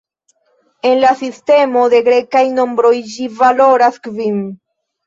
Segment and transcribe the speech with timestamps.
[0.91, 4.47] En la sistemo de grekaj nombroj ĝi valoras kvin.